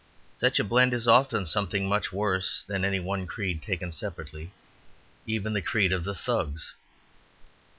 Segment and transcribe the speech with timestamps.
[0.35, 4.51] Such a blend is often something much worse than any one creed taken separately,
[5.27, 6.73] even the creed of the Thugs.